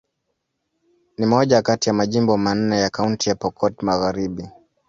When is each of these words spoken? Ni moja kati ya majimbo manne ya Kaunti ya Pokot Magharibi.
Ni 1.17 1.25
moja 1.25 1.61
kati 1.61 1.89
ya 1.89 1.93
majimbo 1.93 2.37
manne 2.37 2.79
ya 2.79 2.89
Kaunti 2.89 3.29
ya 3.29 3.35
Pokot 3.35 3.83
Magharibi. 3.83 4.47